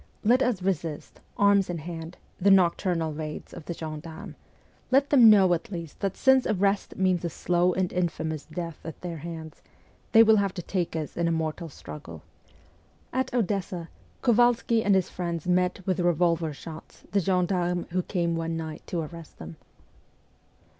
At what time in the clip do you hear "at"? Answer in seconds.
5.53-5.71, 8.83-8.99, 13.13-13.31